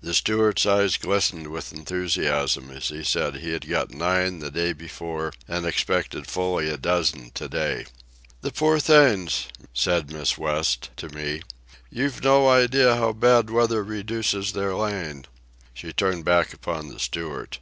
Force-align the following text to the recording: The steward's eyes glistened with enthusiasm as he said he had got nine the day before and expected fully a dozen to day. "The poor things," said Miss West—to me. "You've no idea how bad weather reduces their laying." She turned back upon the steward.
The 0.00 0.14
steward's 0.14 0.64
eyes 0.64 0.96
glistened 0.96 1.48
with 1.48 1.70
enthusiasm 1.70 2.70
as 2.70 2.88
he 2.88 3.04
said 3.04 3.34
he 3.36 3.50
had 3.52 3.68
got 3.68 3.90
nine 3.92 4.38
the 4.38 4.50
day 4.50 4.72
before 4.72 5.34
and 5.46 5.66
expected 5.66 6.26
fully 6.26 6.70
a 6.70 6.78
dozen 6.78 7.30
to 7.32 7.46
day. 7.46 7.84
"The 8.40 8.52
poor 8.52 8.78
things," 8.80 9.48
said 9.74 10.10
Miss 10.10 10.38
West—to 10.38 11.10
me. 11.10 11.42
"You've 11.90 12.24
no 12.24 12.48
idea 12.48 12.96
how 12.96 13.12
bad 13.12 13.50
weather 13.50 13.84
reduces 13.84 14.52
their 14.54 14.74
laying." 14.74 15.26
She 15.74 15.92
turned 15.92 16.24
back 16.24 16.54
upon 16.54 16.88
the 16.88 16.98
steward. 16.98 17.58